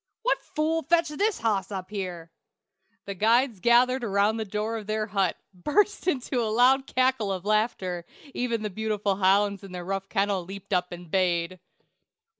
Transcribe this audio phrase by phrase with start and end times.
[0.23, 2.31] "What fool fetched his hoss up here?"
[3.05, 7.45] The guides gathered about the door of their hut, burst into a loud cackle of
[7.45, 11.59] laughter; even the beautiful hounds in their rough kennel leaped up and bayed.